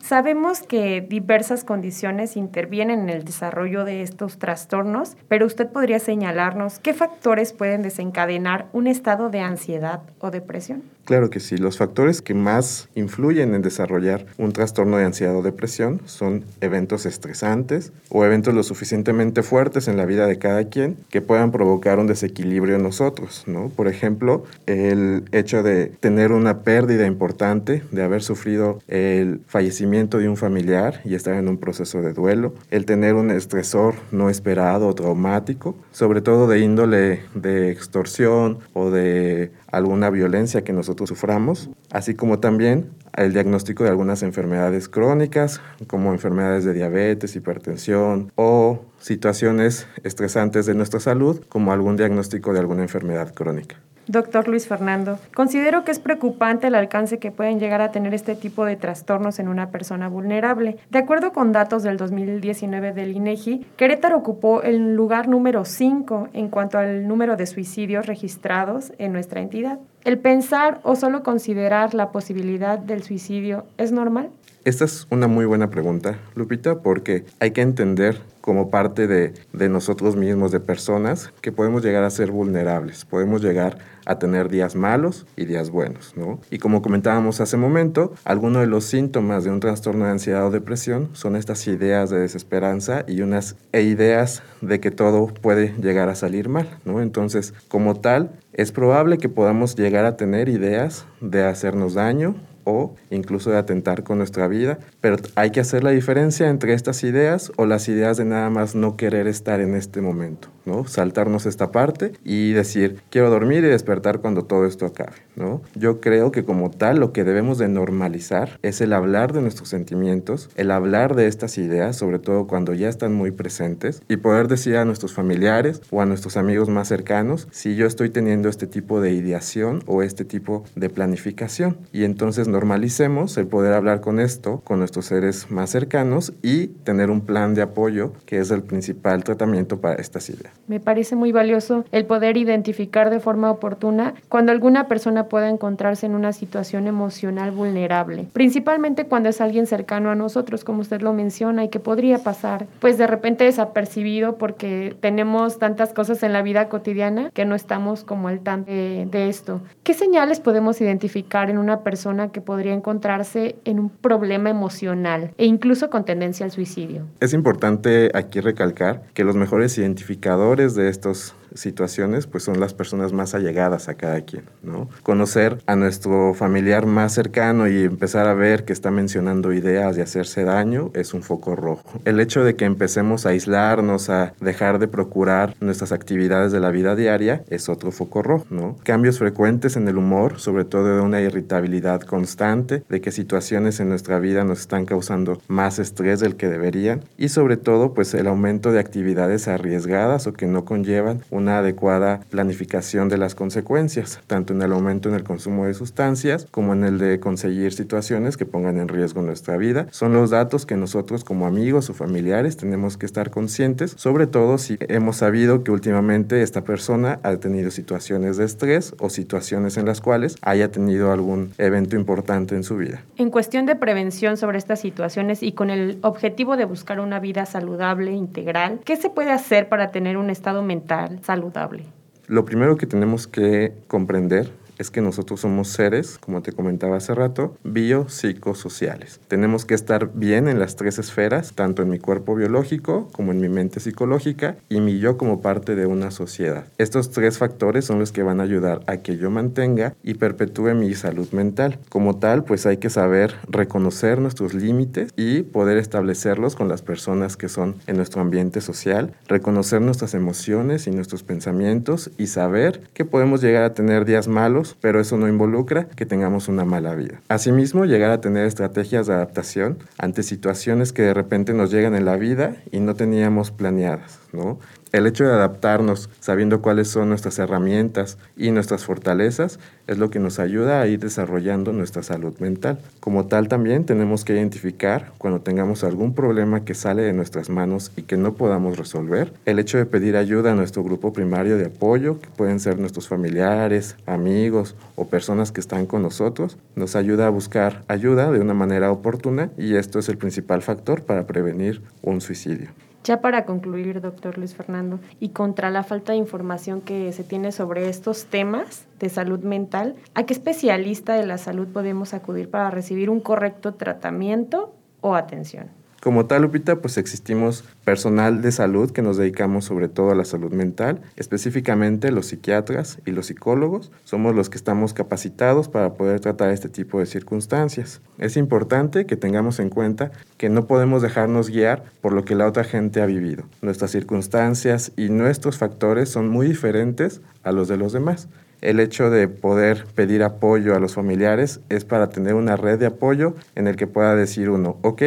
Sabemos 0.08 0.62
que 0.62 1.02
diversas 1.02 1.64
condiciones 1.64 2.38
intervienen 2.38 3.00
en 3.00 3.10
el 3.10 3.24
desarrollo 3.24 3.86
de 3.86 4.04
estos 4.04 4.38
trastornos, 4.38 5.18
pero 5.28 5.48
usted 5.48 5.68
podría 5.68 5.98
señalarnos 5.98 6.78
qué 6.78 6.94
factores 6.94 7.54
pueden 7.54 7.82
desencadenar 7.82 8.68
un 8.72 8.86
estado 8.86 9.32
de 9.32 9.40
ansiedad 9.40 10.04
o 10.20 10.30
depresión. 10.30 10.95
Claro 11.06 11.30
que 11.30 11.40
sí, 11.40 11.58
los 11.58 11.78
factores 11.78 12.24
que 12.24 12.34
más 12.34 12.90
influyen 12.96 13.54
en 13.54 13.62
desarrollar 13.62 14.26
un 14.40 14.54
trastorno 14.54 14.98
de 14.98 15.06
ansiedad 15.06 15.38
o 15.38 15.44
depresión 15.44 16.02
son 16.06 16.44
eventos 16.62 17.06
estresantes 17.06 17.94
o 18.10 18.26
eventos 18.26 18.56
lo 18.56 18.64
suficientemente 18.64 19.44
fuertes 19.44 19.88
en 19.88 19.98
la 19.98 20.06
vida 20.06 20.26
de 20.26 20.40
cada 20.40 20.68
quien 20.68 20.98
que 21.10 21.22
puedan 21.22 21.52
provocar 21.52 22.00
un 22.00 22.08
desequilibrio 22.08 22.76
en 22.76 22.82
nosotros, 22.82 23.44
¿no? 23.46 23.70
Por 23.70 23.88
ejemplo, 23.88 24.46
el 24.66 25.26
hecho 25.32 25.62
de 25.62 25.92
tener 26.00 26.32
una 26.32 26.64
pérdida 26.64 27.06
importante, 27.06 27.84
de 27.92 28.02
haber 28.02 28.24
sufrido 28.24 28.80
el 28.88 29.42
fallecimiento 29.46 30.18
de 30.18 30.28
un 30.28 30.38
familiar 30.38 31.02
y 31.06 31.14
estar 31.14 31.36
en 31.36 31.48
un 31.48 31.58
proceso 31.58 32.02
de 32.02 32.14
duelo, 32.14 32.56
el 32.72 32.86
tener 32.86 33.14
un 33.14 33.30
estresor 33.30 33.94
no 34.12 34.32
esperado 34.32 34.88
o 34.88 34.96
traumático, 34.96 35.76
sobre 35.92 36.22
todo 36.22 36.48
de 36.48 36.60
índole 36.60 37.22
de 37.36 37.70
extorsión 37.70 38.58
o 38.74 38.90
de 38.90 39.52
alguna 39.76 40.10
violencia 40.10 40.64
que 40.64 40.72
nosotros 40.72 41.10
suframos, 41.10 41.70
así 41.92 42.16
como 42.16 42.40
también 42.40 42.92
el 43.16 43.34
diagnóstico 43.34 43.84
de 43.84 43.90
algunas 43.90 44.24
enfermedades 44.24 44.88
crónicas, 44.88 45.62
como 45.88 46.14
enfermedades 46.14 46.64
de 46.64 46.74
diabetes, 46.74 47.36
hipertensión 47.36 48.32
o 48.36 48.86
situaciones 49.00 49.88
estresantes 50.04 50.66
de 50.66 50.76
nuestra 50.76 51.00
salud, 51.00 51.42
como 51.50 51.74
algún 51.74 51.98
diagnóstico 51.98 52.54
de 52.54 52.60
alguna 52.60 52.84
enfermedad 52.84 53.34
crónica. 53.34 53.76
Doctor 54.08 54.48
Luis 54.48 54.68
Fernando, 54.68 55.18
considero 55.34 55.84
que 55.84 55.92
es 55.92 56.00
preocupante 56.00 56.68
el 56.68 56.76
alcance 56.76 57.18
que 57.18 57.32
pueden 57.32 57.60
llegar 57.60 57.82
a 57.82 57.92
tener 57.92 58.14
este 58.14 58.36
tipo 58.36 58.64
de 58.64 58.76
trastornos 58.76 59.40
en 59.40 59.48
una 59.48 59.72
persona 59.72 60.10
vulnerable. 60.10 60.78
De 60.92 61.00
acuerdo 61.00 61.34
con 61.34 61.52
datos 61.52 61.82
del 61.82 61.98
2019 61.98 62.94
del 62.94 63.16
INEGI, 63.16 63.66
Querétaro 63.78 64.18
ocupó 64.18 64.62
el 64.62 64.96
lugar 64.96 65.28
número 65.28 65.66
5 65.66 66.30
en 66.34 66.50
cuanto 66.50 66.78
al 66.78 67.08
número 67.08 67.36
de 67.36 67.48
suicidios 67.48 68.06
registrados 68.06 68.94
en 69.00 69.12
nuestra 69.12 69.42
entidad. 69.42 69.80
¿El 70.04 70.20
pensar 70.20 70.82
o 70.84 70.96
solo 70.96 71.24
considerar 71.24 71.96
la 71.96 72.12
posibilidad 72.12 72.78
del 72.78 73.02
suicidio 73.02 73.66
es 73.78 73.92
normal? 73.92 74.30
Esta 74.66 74.84
es 74.84 75.06
una 75.12 75.28
muy 75.28 75.46
buena 75.46 75.70
pregunta, 75.70 76.18
Lupita, 76.34 76.82
porque 76.82 77.24
hay 77.40 77.52
que 77.52 77.62
entender 77.62 78.20
como 78.42 78.72
parte 78.72 79.06
de, 79.06 79.36
de, 79.54 79.70
nosotros 79.70 80.16
mismos, 80.16 80.52
de 80.52 80.60
personas, 80.60 81.32
que 81.42 81.52
podemos 81.52 81.84
llegar 81.84 82.04
a 82.04 82.10
ser 82.10 82.32
vulnerables, 82.32 83.06
podemos 83.06 83.44
llegar 83.44 83.78
a 84.08 84.18
tener 84.18 84.50
días 84.50 84.76
malos 84.76 85.28
y 85.38 85.46
días 85.46 85.70
buenos, 85.70 86.18
¿no? 86.18 86.40
Y 86.50 86.58
como 86.58 86.82
comentábamos 86.82 87.42
hace 87.42 87.58
momento, 87.58 88.16
algunos 88.24 88.64
de 88.64 88.68
los 88.68 88.86
síntomas 88.86 89.44
de 89.44 89.52
un 89.52 89.60
trastorno 89.60 90.06
de 90.06 90.12
ansiedad 90.12 90.48
o 90.48 90.50
depresión 90.50 91.10
son 91.14 91.36
estas 91.36 91.68
ideas 91.68 92.10
de 92.10 92.22
desesperanza 92.22 93.06
y 93.08 93.22
unas 93.22 93.58
e 93.72 93.84
ideas 93.84 94.42
de 94.62 94.80
que 94.80 94.90
todo 94.90 95.28
puede 95.28 95.76
llegar 95.80 96.10
a 96.10 96.16
salir 96.16 96.50
mal, 96.50 96.80
¿no? 96.86 97.04
Entonces, 97.04 97.54
como 97.68 98.00
tal, 98.00 98.32
es 98.54 98.72
probable 98.72 99.20
que 99.20 99.30
podamos 99.30 99.76
llegar 99.76 100.06
a 100.06 100.18
tener 100.18 100.50
ideas 100.50 101.06
de 101.22 101.44
hacernos 101.44 101.94
daño 101.94 102.34
o 102.66 102.96
incluso 103.10 103.52
de 103.52 103.58
atentar 103.58 104.04
con 104.04 104.18
nuestra 104.18 104.48
vida, 104.48 104.80
pero 105.00 105.18
hay 105.36 105.52
que 105.52 105.62
hacer 105.62 105.84
la 105.84 105.92
diferencia 105.92 106.50
entre 106.50 106.74
estas 106.74 107.04
ideas 107.04 107.52
o 107.56 107.66
las 107.66 107.88
ideas 107.88 108.18
de 108.18 108.26
nada 108.26 108.50
más 108.50 108.76
no 108.76 108.98
querer 108.98 109.28
estar 109.28 109.62
en 109.62 109.76
este 109.76 110.02
momento, 110.02 110.50
¿no? 110.66 110.86
Saltarnos 110.86 111.46
esta 111.46 111.72
parte 111.72 112.12
y 112.24 112.52
decir, 112.52 113.02
quiero 113.10 113.30
dormir 113.30 113.64
y 113.64 113.68
despertar 113.68 114.20
cuando 114.20 114.44
todo 114.44 114.66
esto 114.66 114.86
acabe, 114.86 115.16
¿no? 115.36 115.62
Yo 115.76 116.02
creo 116.02 116.32
que 116.32 116.44
como 116.44 116.72
tal 116.72 117.00
lo 117.00 117.14
que 117.14 117.24
debemos 117.24 117.58
de 117.58 117.68
normalizar 117.70 118.60
es 118.62 118.82
el 118.82 118.94
hablar 118.94 119.32
de 119.34 119.42
nuestros 119.42 119.70
sentimientos, 119.70 120.50
el 120.56 120.72
hablar 120.72 121.16
de 121.16 121.28
estas 121.28 121.58
ideas, 121.58 121.96
sobre 121.96 122.20
todo 122.20 122.48
cuando 122.48 122.74
ya 122.74 122.90
están 122.90 123.14
muy 123.14 123.32
presentes 123.32 124.02
y 124.10 124.18
poder 124.18 124.48
decir 124.48 124.78
a 124.78 124.86
nuestros 124.86 125.14
familiares 125.14 125.82
o 125.92 126.02
a 126.02 126.06
nuestros 126.06 126.38
amigos 126.38 126.70
más 126.70 126.88
cercanos 126.88 127.48
si 127.52 127.76
yo 127.76 127.86
estoy 127.86 128.10
teniendo 128.10 128.50
este 128.50 128.68
tipo 128.68 129.02
de 129.02 129.12
ideación 129.12 129.84
o 129.86 130.02
este 130.02 130.26
tipo 130.26 130.64
de 130.76 130.90
planificación 130.90 131.78
y 131.94 132.04
entonces 132.04 132.48
normalicemos 132.56 133.38
el 133.38 133.48
poder 133.48 133.74
hablar 133.74 134.00
con 134.00 134.18
esto, 134.22 134.62
con 134.64 134.80
nuestros 134.80 135.08
seres 135.08 135.52
más 135.52 135.70
cercanos 135.72 136.32
y 136.42 136.68
tener 136.68 137.10
un 137.10 137.20
plan 137.20 137.54
de 137.54 137.62
apoyo 137.62 138.14
que 138.26 138.40
es 138.40 138.50
el 138.50 138.64
principal 138.64 139.26
tratamiento 139.26 139.82
para 139.82 139.96
estas 139.96 140.30
ideas. 140.30 140.54
Me 140.68 140.80
parece 140.80 141.18
muy 141.18 141.34
valioso 141.34 141.84
el 141.92 142.06
poder 142.06 142.38
identificar 142.38 143.10
de 143.10 143.20
forma 143.20 143.52
oportuna 143.52 144.14
cuando 144.30 144.54
alguna 144.54 144.88
persona 144.88 145.26
pueda 145.26 145.50
encontrarse 145.50 146.06
en 146.06 146.16
una 146.16 146.32
situación 146.32 146.88
emocional 146.88 147.52
vulnerable, 147.52 148.28
principalmente 148.32 149.06
cuando 149.06 149.28
es 149.28 149.42
alguien 149.42 149.68
cercano 149.68 150.10
a 150.10 150.16
nosotros, 150.16 150.64
como 150.64 150.80
usted 150.80 151.02
lo 151.02 151.12
menciona, 151.12 151.66
y 151.66 151.70
que 151.70 151.82
podría 151.82 152.20
pasar, 152.20 152.68
pues 152.80 152.98
de 152.98 153.06
repente 153.06 153.44
desapercibido 153.44 154.38
porque 154.38 154.96
tenemos 155.02 155.60
tantas 155.60 155.92
cosas 155.92 156.24
en 156.24 156.32
la 156.32 156.42
vida 156.42 156.70
cotidiana 156.70 157.32
que 157.34 157.44
no 157.44 157.54
estamos 157.54 158.06
como 158.06 158.30
al 158.30 158.40
tanto 158.40 158.72
de, 158.72 159.08
de 159.12 159.28
esto. 159.28 159.60
¿Qué 159.84 159.94
señales 159.94 160.40
podemos 160.40 160.80
identificar 160.80 161.50
en 161.50 161.58
una 161.58 161.82
persona 161.82 162.30
que 162.30 162.45
podría 162.46 162.74
encontrarse 162.74 163.56
en 163.66 163.80
un 163.80 163.90
problema 163.90 164.50
emocional 164.50 165.32
e 165.38 165.46
incluso 165.46 165.90
con 165.90 166.06
tendencia 166.06 166.46
al 166.46 166.52
suicidio? 166.52 167.04
Es 167.20 167.34
importante 167.34 168.12
aquí 168.14 168.40
recalcar 168.40 169.04
que 169.14 169.24
los 169.24 169.36
mejores 169.36 169.78
identificadores 169.78 170.76
de 170.76 170.90
estos 170.90 171.36
situaciones, 171.54 172.28
pues 172.28 172.44
son 172.44 172.60
las 172.60 172.74
personas 172.74 173.14
más 173.14 173.36
allegadas 173.36 173.90
a 173.90 173.96
cada 173.96 174.22
quien, 174.22 174.44
¿no? 174.64 174.90
Conocer 175.04 175.60
a 175.66 175.76
nuestro 175.76 176.34
familiar 176.34 176.86
más 176.86 177.14
cercano 177.14 177.68
y 177.68 177.84
empezar 177.84 178.28
a 178.28 178.34
ver 178.34 178.66
que 178.66 178.74
está 178.74 178.92
mencionando 178.92 179.54
ideas 179.54 179.96
de 179.96 180.02
hacerse 180.02 180.44
daño 180.44 180.92
es 180.94 181.14
un 181.14 181.24
foco 181.24 181.56
rojo. 181.56 182.00
El 182.06 182.20
hecho 182.20 182.44
de 182.44 182.56
que 182.56 182.66
empecemos 182.66 183.26
a 183.26 183.30
aislarnos, 183.30 184.10
a 184.10 184.34
dejar 184.42 184.80
de 184.80 184.88
procurar 184.88 185.56
nuestras 185.60 185.92
actividades 185.92 186.52
de 186.52 186.60
la 186.60 186.72
vida 186.72 186.96
diaria 186.96 187.44
es 187.50 187.70
otro 187.70 187.92
foco 187.92 188.22
rojo, 188.22 188.46
¿no? 188.50 188.78
Cambios 188.84 189.20
frecuentes 189.20 189.76
en 189.76 189.88
el 189.88 189.98
humor, 189.98 190.40
sobre 190.40 190.66
todo 190.66 190.96
de 190.96 191.02
una 191.02 191.22
irritabilidad 191.22 192.02
constante, 192.02 192.84
de 192.90 193.02
que 193.02 193.12
situaciones 193.12 193.80
en 193.80 193.90
nuestra 193.90 194.20
vida 194.20 194.44
nos 194.44 194.60
están 194.60 194.86
causando 194.86 195.42
más 195.48 195.80
estrés 195.80 196.20
del 196.20 196.36
que 196.36 196.50
deberían 196.50 197.04
y 197.18 197.30
sobre 197.30 197.58
todo 197.58 197.94
pues 197.94 198.14
el 198.14 198.28
aumento 198.28 198.72
de 198.72 198.80
actividades 198.80 199.48
arriesgadas 199.48 200.28
o 200.28 200.34
que 200.34 200.48
no 200.48 200.66
conllevan 200.66 201.22
un 201.30 201.45
una 201.46 201.60
adecuada 201.60 202.22
planificación 202.32 203.08
de 203.08 203.20
las 203.20 203.36
consecuencias, 203.36 204.20
tanto 204.26 204.52
en 204.54 204.64
el 204.64 204.74
aumento 204.74 205.10
en 205.10 205.16
el 205.16 205.24
consumo 205.24 205.68
de 205.68 205.76
sustancias 205.76 206.48
como 206.50 206.74
en 206.74 206.84
el 206.84 206.98
de 206.98 207.20
conseguir 207.20 207.72
situaciones 207.72 208.36
que 208.36 208.48
pongan 208.48 208.80
en 208.80 208.88
riesgo 208.88 209.22
nuestra 209.22 209.56
vida. 209.56 209.86
Son 209.92 210.12
los 210.12 210.32
datos 210.32 210.66
que 210.66 210.76
nosotros 210.76 211.24
como 211.24 211.46
amigos 211.46 211.92
o 211.92 211.94
familiares 211.94 212.58
tenemos 212.58 212.98
que 212.98 213.06
estar 213.06 213.30
conscientes, 213.30 213.94
sobre 213.96 214.26
todo 214.26 214.58
si 214.58 214.78
hemos 214.80 215.18
sabido 215.18 215.64
que 215.64 215.70
últimamente 215.70 216.42
esta 216.42 216.64
persona 216.64 217.20
ha 217.22 217.36
tenido 217.38 217.70
situaciones 217.70 218.38
de 218.38 218.46
estrés 218.46 218.96
o 218.98 219.12
situaciones 219.12 219.78
en 219.78 219.86
las 219.86 220.02
cuales 220.02 220.38
haya 220.42 220.72
tenido 220.72 221.12
algún 221.12 221.52
evento 221.60 221.96
importante 221.96 222.56
en 222.56 222.64
su 222.64 222.78
vida. 222.78 223.04
En 223.18 223.30
cuestión 223.30 223.68
de 223.68 223.76
prevención 223.76 224.38
sobre 224.38 224.58
estas 224.58 224.80
situaciones 224.80 225.44
y 225.44 225.52
con 225.52 225.70
el 225.70 226.00
objetivo 226.02 226.58
de 226.58 226.66
buscar 226.66 227.00
una 227.00 227.20
vida 227.20 227.46
saludable, 227.46 228.14
integral, 228.14 228.80
¿qué 228.84 228.96
se 228.96 229.12
puede 229.12 229.30
hacer 229.30 229.70
para 229.70 229.92
tener 229.92 230.18
un 230.18 230.32
estado 230.32 230.64
mental 230.64 231.20
saludable? 231.26 231.84
Lo 232.28 232.46
primero 232.46 232.78
que 232.78 232.86
tenemos 232.86 233.28
que 233.28 233.74
comprender 233.88 234.52
es 234.78 234.92
que 234.92 235.02
nosotros 235.02 235.42
somos 235.42 235.70
seres, 235.70 236.18
como 236.20 236.42
te 236.42 236.52
comentaba 236.52 236.98
hace 236.98 237.16
rato, 237.16 237.56
biopsicosociales. 237.64 239.20
Tenemos 239.28 239.66
que 239.66 239.74
estar 239.74 240.12
bien 240.14 240.48
en 240.48 240.60
las 240.60 240.76
tres 240.76 241.00
esferas, 241.00 241.54
tanto 241.54 241.82
en 241.82 241.90
mi 241.90 242.00
cuerpo 242.00 242.36
biológico 242.36 243.10
como 243.12 243.32
en 243.32 243.42
mi 243.42 243.50
mente 243.50 243.80
psicológica 243.80 244.58
y 244.70 244.82
mi 244.82 245.00
yo 245.00 245.18
como 245.18 245.42
parte 245.42 245.76
de 245.76 245.86
una 245.86 246.12
sociedad. 246.12 246.66
Estos 246.78 247.12
tres 247.12 247.38
factores 247.38 247.86
son 247.86 248.00
los 248.00 248.12
que 248.12 248.24
van 248.24 248.40
a 248.40 248.44
ayudar 248.44 248.82
a 248.88 248.98
que 248.98 249.18
yo 249.18 249.30
mantenga 249.30 249.96
y 250.04 250.16
perpetúe 250.16 250.74
mi 250.74 250.94
salud 250.94 251.30
mental. 251.32 251.80
Como 251.90 252.18
tal, 252.18 252.44
pues 252.44 252.66
hay 252.66 252.78
que 252.78 252.90
saber 252.90 253.36
reconocer 253.48 254.20
nuestros 254.20 254.54
límites 254.54 255.12
y 255.16 255.44
poder 255.44 255.78
establecerlos 255.78 256.56
con 256.56 256.70
las 256.70 256.82
personas 256.82 257.38
que 257.38 257.50
son 257.50 257.76
en 257.88 257.98
nuestro 257.98 258.22
ambiente 258.22 258.62
social, 258.62 259.14
reconocer 259.28 259.82
nuestras 259.82 260.14
emociones 260.14 260.88
y 260.88 260.92
nuestros 260.92 261.24
pensamientos 261.24 262.12
y 262.18 262.28
saber 262.28 262.82
que 262.94 263.06
podemos 263.06 263.42
llegar 263.42 263.64
a 263.64 263.74
tener 263.74 264.06
días 264.06 264.28
malos 264.28 264.65
pero 264.74 265.00
eso 265.00 265.18
no 265.18 265.28
involucra 265.28 265.88
que 265.90 266.06
tengamos 266.06 266.48
una 266.48 266.66
mala 266.66 266.96
vida. 266.96 267.22
Asimismo, 267.28 267.86
llegar 267.86 268.12
a 268.12 268.22
tener 268.22 268.46
estrategias 268.46 269.08
de 269.08 269.14
adaptación 269.14 269.78
ante 269.98 270.24
situaciones 270.24 270.94
que 270.94 271.04
de 271.04 271.14
repente 271.14 271.54
nos 271.54 271.72
llegan 271.72 271.96
en 271.96 272.06
la 272.06 272.16
vida 272.16 272.56
y 272.72 272.80
no 272.80 272.96
teníamos 272.96 273.52
planeadas, 273.52 274.20
¿no? 274.34 274.60
El 274.96 275.08
hecho 275.08 275.26
de 275.26 275.34
adaptarnos 275.34 276.10
sabiendo 276.22 276.62
cuáles 276.62 276.88
son 276.88 277.10
nuestras 277.10 277.38
herramientas 277.38 278.18
y 278.38 278.52
nuestras 278.52 278.86
fortalezas 278.86 279.60
es 279.88 279.98
lo 279.98 280.10
que 280.10 280.20
nos 280.20 280.40
ayuda 280.40 280.80
a 280.80 280.88
ir 280.88 281.02
desarrollando 281.02 281.74
nuestra 281.74 282.02
salud 282.02 282.34
mental. 282.40 282.80
Como 283.02 283.26
tal 283.26 283.50
también 283.50 283.86
tenemos 283.86 284.24
que 284.24 284.32
identificar 284.32 285.12
cuando 285.18 285.42
tengamos 285.42 285.84
algún 285.84 286.16
problema 286.16 286.64
que 286.64 286.76
sale 286.76 287.02
de 287.02 287.12
nuestras 287.12 287.50
manos 287.50 287.92
y 287.98 288.04
que 288.04 288.16
no 288.16 288.36
podamos 288.36 288.78
resolver. 288.78 289.34
El 289.44 289.60
hecho 289.60 289.78
de 289.78 289.86
pedir 289.86 290.16
ayuda 290.16 290.54
a 290.54 290.56
nuestro 290.56 290.82
grupo 290.82 291.12
primario 291.12 291.58
de 291.58 291.66
apoyo, 291.66 292.22
que 292.22 292.30
pueden 292.30 292.62
ser 292.62 292.80
nuestros 292.80 293.10
familiares, 293.10 293.98
amigos 294.06 294.78
o 294.96 295.10
personas 295.10 295.52
que 295.52 295.60
están 295.60 295.88
con 295.88 296.04
nosotros, 296.04 296.58
nos 296.78 296.96
ayuda 296.96 297.28
a 297.28 297.32
buscar 297.32 297.84
ayuda 297.90 298.32
de 298.32 298.40
una 298.40 298.54
manera 298.54 298.94
oportuna 298.94 299.50
y 299.58 299.76
esto 299.76 300.00
es 300.00 300.08
el 300.08 300.18
principal 300.18 300.62
factor 300.62 301.04
para 301.04 301.28
prevenir 301.28 301.82
un 302.02 302.22
suicidio. 302.22 302.70
Ya 303.06 303.22
para 303.22 303.46
concluir, 303.46 304.02
doctor 304.02 304.36
Luis 304.40 304.56
Fernando, 304.56 305.00
y 305.20 305.30
contra 305.30 305.70
la 305.70 305.84
falta 305.84 306.14
de 306.14 306.18
información 306.18 306.82
que 306.82 307.14
se 307.14 307.24
tiene 307.24 307.52
sobre 307.52 307.88
estos 307.88 308.26
temas 308.26 308.88
de 309.00 309.10
salud 309.10 309.42
mental, 309.42 309.96
¿a 310.16 310.24
qué 310.24 310.34
especialista 310.34 311.14
de 311.14 311.28
la 311.28 311.38
salud 311.38 311.68
podemos 311.68 312.16
acudir 312.16 312.50
para 312.50 312.72
recibir 312.72 313.12
un 313.12 313.20
correcto 313.20 313.76
tratamiento 313.76 314.74
o 315.02 315.14
atención? 315.14 315.68
Como 316.06 316.28
tal, 316.28 316.44
Lupita, 316.44 316.76
pues 316.76 317.00
existimos 317.00 317.64
personal 317.84 318.44
de 318.44 318.52
salud 318.52 318.92
que 318.92 319.02
nos 319.02 319.18
dedicamos 319.18 319.66
sobre 319.66 319.88
todo 319.88 320.12
a 320.12 320.16
la 320.16 320.24
salud 320.24 320.54
mental, 320.54 321.02
específicamente 321.16 322.12
los 322.12 322.28
psiquiatras 322.28 323.00
y 323.08 323.12
los 323.12 323.26
psicólogos. 323.26 323.92
Somos 324.04 324.36
los 324.36 324.52
que 324.52 324.58
estamos 324.58 324.94
capacitados 324.94 325.68
para 325.68 325.96
poder 325.96 326.20
tratar 326.20 326.52
este 326.52 326.70
tipo 326.70 327.00
de 327.00 327.08
circunstancias. 327.08 328.02
Es 328.20 328.38
importante 328.38 329.08
que 329.08 329.18
tengamos 329.18 329.60
en 329.60 329.72
cuenta 329.72 330.12
que 330.38 330.48
no 330.48 330.68
podemos 330.68 331.02
dejarnos 331.02 331.50
guiar 331.50 331.86
por 332.02 332.14
lo 332.14 332.24
que 332.24 332.36
la 332.36 332.46
otra 332.46 332.64
gente 332.64 333.02
ha 333.02 333.08
vivido. 333.08 333.46
Nuestras 333.64 333.90
circunstancias 333.90 334.92
y 334.96 335.10
nuestros 335.10 335.58
factores 335.58 336.10
son 336.10 336.30
muy 336.30 336.46
diferentes 336.46 337.22
a 337.42 337.52
los 337.52 337.68
de 337.68 337.78
los 337.78 337.94
demás 337.94 338.28
el 338.66 338.80
hecho 338.80 339.10
de 339.12 339.28
poder 339.28 339.86
pedir 339.94 340.24
apoyo 340.24 340.76
a 340.76 340.80
los 340.80 340.96
familiares 340.96 341.60
es 341.70 341.86
para 341.86 342.10
tener 342.10 342.34
una 342.34 342.56
red 342.56 342.80
de 342.80 342.88
apoyo 342.88 343.36
en 343.54 343.68
el 343.68 343.76
que 343.76 343.86
pueda 343.86 344.16
decir 344.16 344.50
uno, 344.50 344.78
ok, 344.82 345.04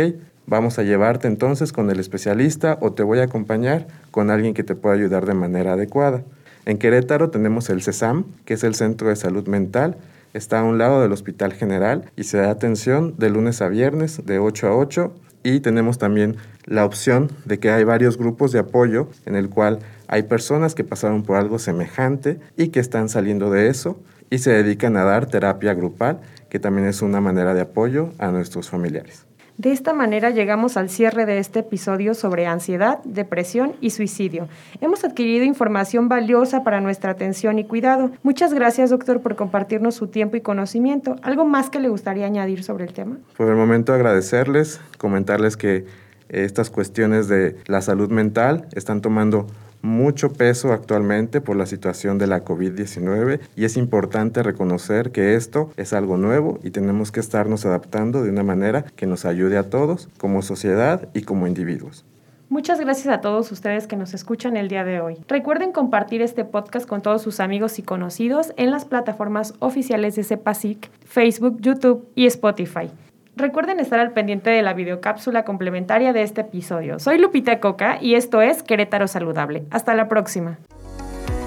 Vamos 0.49 0.79
a 0.79 0.83
llevarte 0.83 1.29
entonces 1.29 1.75
con 1.75 1.91
el 1.91 2.01
especialista 2.01 2.79
o 2.81 2.95
te 2.95 3.03
voy 3.03 3.19
a 3.19 3.25
acompañar 3.25 3.87
con 4.11 4.31
alguien 4.31 4.55
que 4.55 4.65
te 4.65 4.75
pueda 4.75 4.95
ayudar 4.95 5.27
de 5.27 5.35
manera 5.35 5.75
adecuada. 5.75 6.23
En 6.65 6.79
Querétaro 6.79 7.29
tenemos 7.29 7.69
el 7.69 7.83
CESAM, 7.83 8.25
que 8.47 8.55
es 8.55 8.65
el 8.65 8.75
Centro 8.75 9.11
de 9.11 9.17
Salud 9.17 9.47
Mental. 9.47 9.99
Está 10.33 10.61
a 10.61 10.65
un 10.65 10.79
lado 10.79 11.03
del 11.03 11.13
Hospital 11.13 11.53
General 11.53 12.11
y 12.17 12.25
se 12.25 12.39
da 12.39 12.51
atención 12.51 13.15
de 13.19 13.29
lunes 13.29 13.61
a 13.61 13.69
viernes 13.69 14.25
de 14.25 14.39
8 14.39 14.69
a 14.69 14.75
8. 14.75 15.13
Y 15.43 15.61
tenemos 15.61 15.99
también 15.99 16.37
la 16.65 16.87
opción 16.87 17.31
de 17.45 17.59
que 17.59 17.71
hay 17.71 17.85
varios 17.85 18.17
grupos 18.17 18.51
de 18.51 18.61
apoyo 18.61 19.11
en 19.27 19.37
el 19.37 19.51
cual 19.51 19.81
hay 20.07 20.23
personas 20.23 20.75
que 20.75 20.83
pasaron 20.83 21.25
por 21.25 21.37
algo 21.37 21.59
semejante 21.59 22.41
y 22.57 22.69
que 22.69 22.81
están 22.81 23.11
saliendo 23.11 23.51
de 23.51 23.69
eso 23.69 24.01
y 24.31 24.39
se 24.39 24.53
dedican 24.53 24.97
a 24.97 25.05
dar 25.05 25.27
terapia 25.27 25.75
grupal, 25.75 26.21
que 26.49 26.59
también 26.59 26.89
es 26.89 27.03
una 27.03 27.21
manera 27.21 27.53
de 27.53 27.61
apoyo 27.61 28.15
a 28.17 28.31
nuestros 28.31 28.71
familiares. 28.71 29.28
De 29.59 29.73
esta 29.73 29.93
manera 29.93 30.31
llegamos 30.31 30.77
al 30.77 30.89
cierre 30.89 31.27
de 31.27 31.41
este 31.41 31.59
episodio 31.59 32.15
sobre 32.15 32.47
ansiedad, 32.47 33.01
depresión 33.03 33.75
y 33.81 33.91
suicidio. 33.91 34.47
Hemos 34.81 35.05
adquirido 35.05 35.45
información 35.45 36.09
valiosa 36.09 36.63
para 36.63 36.81
nuestra 36.81 37.11
atención 37.11 37.59
y 37.59 37.65
cuidado. 37.65 38.13
Muchas 38.23 38.55
gracias, 38.55 38.91
doctor, 38.91 39.21
por 39.21 39.35
compartirnos 39.35 39.97
su 39.97 40.07
tiempo 40.07 40.37
y 40.37 40.43
conocimiento. 40.43 41.17
¿Algo 41.23 41.45
más 41.45 41.71
que 41.71 41.81
le 41.81 41.89
gustaría 41.89 42.25
añadir 42.25 42.63
sobre 42.63 42.85
el 42.85 42.93
tema? 42.93 43.17
Por 43.37 43.49
el 43.49 43.57
momento 43.57 43.93
agradecerles, 43.93 44.81
comentarles 44.97 45.57
que 45.57 45.87
estas 46.29 46.71
cuestiones 46.71 47.29
de 47.29 47.57
la 47.67 47.83
salud 47.83 48.11
mental 48.11 48.67
están 48.73 49.01
tomando 49.01 49.47
mucho 49.83 50.33
peso 50.33 50.73
actualmente 50.73 51.41
por 51.41 51.57
la 51.57 51.67
situación 51.67 52.19
de 52.19 52.27
la 52.27 52.45
COVID-19 52.45 53.41
y 53.57 53.65
es 53.65 53.77
importante 53.77 54.43
reconocer 54.43 55.13
que 55.13 55.35
esto 55.35 55.71
es 55.77 55.93
algo 55.93 56.17
nuevo 56.17 56.59
y 56.63 56.71
tenemos 56.71 57.13
que 57.13 57.21
estarnos 57.21 57.65
adaptando 57.65 58.23
de 58.23 58.31
una 58.31 58.43
manera 58.43 58.85
que 58.97 59.07
nos 59.07 59.25
ayude 59.25 59.57
a 59.57 59.71
todos 59.71 60.09
como 60.19 60.43
sociedad 60.43 61.09
y 61.15 61.23
como 61.23 61.47
individuos. 61.47 62.05
Muchas 62.51 62.81
gracias 62.81 63.09
a 63.15 63.21
todos 63.21 63.53
ustedes 63.53 63.87
que 63.87 63.97
nos 63.97 64.15
escuchan 64.15 64.57
el 64.57 64.69
día 64.69 64.83
de 64.83 65.03
hoy. 65.03 65.19
Recuerden 65.29 65.71
compartir 65.71 66.23
este 66.23 66.47
podcast 66.47 66.89
con 66.89 67.03
todos 67.03 67.21
sus 67.21 67.41
amigos 67.41 67.79
y 67.79 67.83
conocidos 67.83 68.55
en 68.57 68.71
las 68.71 68.87
plataformas 68.87 69.53
oficiales 69.59 70.17
de 70.17 70.25
CEPASIC, 70.25 70.91
Facebook, 71.05 71.61
YouTube 71.61 72.09
y 72.15 72.25
Spotify. 72.25 72.91
Recuerden 73.39 73.79
estar 73.79 74.01
al 74.01 74.11
pendiente 74.11 74.51
de 74.51 74.63
la 74.63 74.75
videocápsula 74.75 75.45
complementaria 75.45 76.13
de 76.13 76.23
este 76.23 76.41
episodio. 76.41 76.99
Soy 76.99 77.19
Lupita 77.19 77.61
Coca 77.61 77.99
y 78.01 78.17
esto 78.17 78.43
es 78.43 78.65
Querétaro 78.65 79.07
Saludable. 79.07 79.65
Hasta 79.71 79.95
la 79.95 80.09
próxima. 80.09 80.59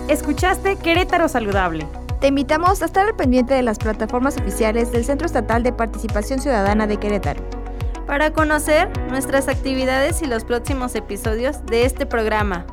Escuchaste 0.08 0.78
Querétaro 0.78 1.28
Saludable 1.28 1.86
Te 2.22 2.28
invitamos 2.28 2.82
a 2.82 2.86
estar 2.86 3.06
al 3.06 3.16
pendiente 3.18 3.54
de 3.54 3.62
las 3.62 3.78
plataformas 3.78 4.38
oficiales 4.38 4.94
del 4.94 5.04
Centro 5.04 5.26
Estatal 5.26 5.64
de 5.64 5.74
Participación 5.74 6.40
Ciudadana 6.40 6.88
de 6.88 6.96
Querétaro. 6.96 7.44
Para 8.08 8.32
conocer 8.32 8.90
nuestras 9.10 9.50
actividades 9.50 10.22
y 10.22 10.28
los 10.28 10.46
próximos 10.46 10.96
episodios 10.96 11.66
de 11.66 11.84
este 11.84 12.06
programa. 12.06 12.66